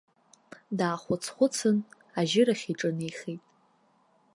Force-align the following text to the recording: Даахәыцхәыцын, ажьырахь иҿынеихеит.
Даахәыцхәыцын, 0.77 1.77
ажьырахь 2.19 2.65
иҿынеихеит. 2.71 3.41